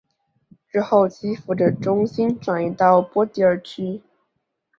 [0.71, 4.01] 之后基辅的中心转移到波迪尔区。